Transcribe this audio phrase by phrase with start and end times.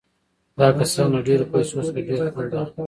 [0.59, 2.79] دا کسان له ډېرو پیسو څخه ډېر خوند اخلي